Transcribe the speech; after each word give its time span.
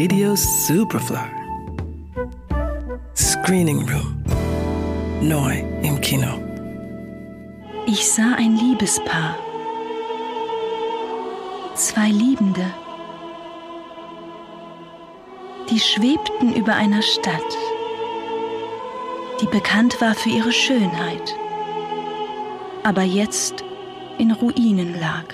Radio 0.00 0.36
Superfly. 0.36 1.28
Screening 3.16 3.80
Room. 3.88 4.22
Neu 5.20 5.58
im 5.82 6.00
Kino. 6.00 6.38
Ich 7.84 8.08
sah 8.08 8.36
ein 8.36 8.54
Liebespaar. 8.54 9.34
Zwei 11.74 12.10
Liebende. 12.10 12.64
Die 15.68 15.80
schwebten 15.80 16.54
über 16.54 16.76
einer 16.76 17.02
Stadt, 17.02 17.58
die 19.40 19.46
bekannt 19.46 20.00
war 20.00 20.14
für 20.14 20.30
ihre 20.30 20.52
Schönheit, 20.52 21.34
aber 22.84 23.02
jetzt 23.02 23.64
in 24.18 24.30
Ruinen 24.30 24.94
lag. 25.00 25.24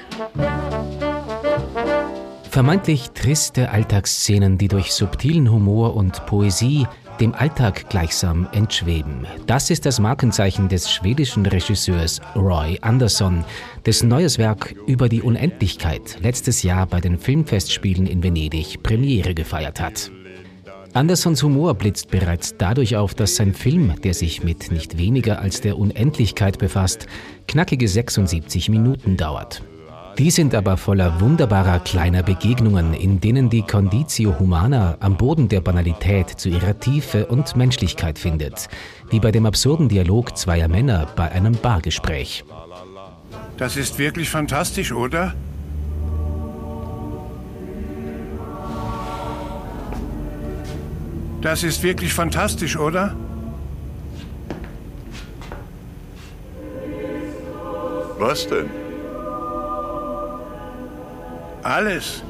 Vermeintlich 2.54 3.10
triste 3.10 3.70
Alltagsszenen, 3.70 4.58
die 4.58 4.68
durch 4.68 4.92
subtilen 4.92 5.50
Humor 5.50 5.96
und 5.96 6.24
Poesie 6.26 6.86
dem 7.18 7.34
Alltag 7.34 7.90
gleichsam 7.90 8.46
entschweben. 8.52 9.26
Das 9.48 9.70
ist 9.70 9.84
das 9.86 9.98
Markenzeichen 9.98 10.68
des 10.68 10.88
schwedischen 10.88 11.46
Regisseurs 11.46 12.20
Roy 12.36 12.78
Andersson, 12.80 13.44
dessen 13.84 14.08
neues 14.08 14.38
Werk 14.38 14.72
Über 14.86 15.08
die 15.08 15.20
Unendlichkeit 15.20 16.18
letztes 16.22 16.62
Jahr 16.62 16.86
bei 16.86 17.00
den 17.00 17.18
Filmfestspielen 17.18 18.06
in 18.06 18.22
Venedig 18.22 18.84
Premiere 18.84 19.34
gefeiert 19.34 19.80
hat. 19.80 20.12
Andersons 20.92 21.42
Humor 21.42 21.74
blitzt 21.74 22.12
bereits 22.12 22.54
dadurch 22.56 22.94
auf, 22.94 23.14
dass 23.14 23.34
sein 23.34 23.52
Film, 23.52 23.94
der 24.04 24.14
sich 24.14 24.44
mit 24.44 24.70
nicht 24.70 24.96
weniger 24.96 25.40
als 25.40 25.60
der 25.60 25.76
Unendlichkeit 25.76 26.60
befasst, 26.60 27.08
knackige 27.48 27.88
76 27.88 28.68
Minuten 28.68 29.16
dauert. 29.16 29.60
Die 30.18 30.30
sind 30.30 30.54
aber 30.54 30.76
voller 30.76 31.20
wunderbarer 31.20 31.80
kleiner 31.80 32.22
Begegnungen, 32.22 32.94
in 32.94 33.20
denen 33.20 33.50
die 33.50 33.62
Conditio 33.62 34.38
Humana 34.38 34.96
am 35.00 35.16
Boden 35.16 35.48
der 35.48 35.60
Banalität 35.60 36.30
zu 36.30 36.48
ihrer 36.48 36.78
Tiefe 36.78 37.26
und 37.26 37.56
Menschlichkeit 37.56 38.16
findet, 38.16 38.68
wie 39.10 39.18
bei 39.18 39.32
dem 39.32 39.44
absurden 39.44 39.88
Dialog 39.88 40.36
zweier 40.36 40.68
Männer 40.68 41.08
bei 41.16 41.32
einem 41.32 41.54
Bargespräch. 41.54 42.44
Das 43.56 43.76
ist 43.76 43.98
wirklich 43.98 44.30
fantastisch, 44.30 44.92
oder? 44.92 45.34
Das 51.42 51.64
ist 51.64 51.82
wirklich 51.82 52.14
fantastisch, 52.14 52.76
oder? 52.76 53.16
Was 58.18 58.46
denn? 58.46 58.83
Alles. 61.64 62.22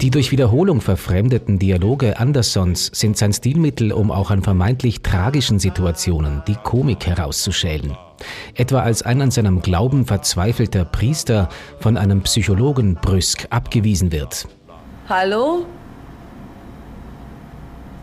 Die 0.00 0.10
durch 0.10 0.30
Wiederholung 0.30 0.80
verfremdeten 0.80 1.58
Dialoge 1.58 2.18
Andersons 2.18 2.90
sind 2.94 3.18
sein 3.18 3.34
Stilmittel, 3.34 3.92
um 3.92 4.10
auch 4.10 4.30
an 4.30 4.42
vermeintlich 4.42 5.02
tragischen 5.02 5.58
Situationen 5.58 6.42
die 6.48 6.54
Komik 6.54 7.06
herauszustellen. 7.06 7.98
Etwa 8.54 8.80
als 8.80 9.02
ein 9.02 9.20
an 9.20 9.30
seinem 9.30 9.60
Glauben 9.60 10.06
verzweifelter 10.06 10.86
Priester 10.86 11.50
von 11.78 11.98
einem 11.98 12.22
Psychologen 12.22 12.94
brüsk 12.94 13.46
abgewiesen 13.50 14.10
wird. 14.10 14.48
Hallo? 15.06 15.66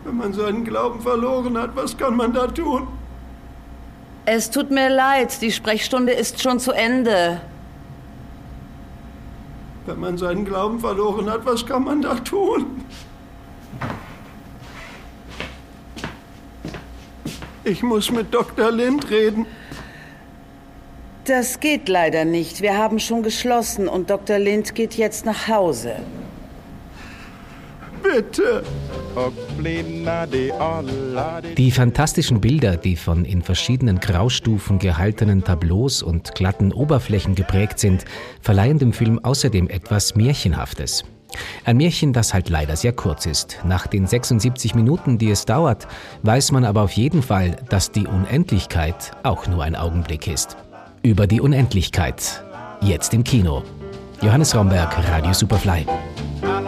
Wenn 0.04 0.16
man 0.16 0.32
seinen 0.32 0.64
Glauben 0.64 1.00
verloren 1.00 1.58
hat, 1.58 1.74
was 1.74 1.96
kann 1.96 2.16
man 2.16 2.32
da 2.32 2.46
tun? 2.46 2.86
Es 4.26 4.50
tut 4.50 4.70
mir 4.70 4.88
leid, 4.88 5.40
die 5.42 5.50
Sprechstunde 5.50 6.12
ist 6.12 6.42
schon 6.42 6.60
zu 6.60 6.72
Ende. 6.72 7.40
Wenn 9.86 9.98
man 9.98 10.18
seinen 10.18 10.44
Glauben 10.44 10.78
verloren 10.78 11.30
hat, 11.30 11.44
was 11.46 11.66
kann 11.66 11.84
man 11.84 12.02
da 12.02 12.14
tun? 12.16 12.84
Ich 17.64 17.82
muss 17.82 18.10
mit 18.10 18.32
Dr. 18.32 18.70
Lind 18.70 19.10
reden. 19.10 19.46
Das 21.24 21.60
geht 21.60 21.88
leider 21.88 22.24
nicht. 22.24 22.62
Wir 22.62 22.76
haben 22.76 22.98
schon 22.98 23.22
geschlossen 23.22 23.88
und 23.88 24.10
Dr. 24.10 24.38
Lind 24.38 24.74
geht 24.74 24.94
jetzt 24.94 25.24
nach 25.24 25.48
Hause. 25.48 25.96
Bitte. 28.02 28.64
Die 31.56 31.70
fantastischen 31.70 32.40
Bilder, 32.40 32.76
die 32.76 32.96
von 32.96 33.24
in 33.24 33.42
verschiedenen 33.42 34.00
Graustufen 34.00 34.78
gehaltenen 34.78 35.44
Tableaus 35.44 36.02
und 36.02 36.34
glatten 36.34 36.72
Oberflächen 36.72 37.34
geprägt 37.34 37.78
sind, 37.78 38.04
verleihen 38.40 38.78
dem 38.78 38.92
Film 38.92 39.18
außerdem 39.18 39.68
etwas 39.68 40.14
Märchenhaftes. 40.14 41.04
Ein 41.64 41.76
Märchen, 41.76 42.12
das 42.12 42.34
halt 42.34 42.48
leider 42.48 42.76
sehr 42.76 42.92
kurz 42.92 43.26
ist. 43.26 43.58
Nach 43.64 43.86
den 43.86 44.06
76 44.06 44.74
Minuten, 44.74 45.18
die 45.18 45.30
es 45.30 45.44
dauert, 45.44 45.86
weiß 46.22 46.52
man 46.52 46.64
aber 46.64 46.82
auf 46.82 46.92
jeden 46.92 47.22
Fall, 47.22 47.56
dass 47.68 47.92
die 47.92 48.06
Unendlichkeit 48.06 49.12
auch 49.22 49.46
nur 49.46 49.62
ein 49.62 49.76
Augenblick 49.76 50.26
ist. 50.26 50.56
Über 51.02 51.26
die 51.26 51.40
Unendlichkeit. 51.40 52.44
Jetzt 52.80 53.14
im 53.14 53.24
Kino. 53.24 53.62
Johannes 54.22 54.54
Romberg, 54.54 54.96
Radio 55.08 55.32
Superfly. 55.32 55.86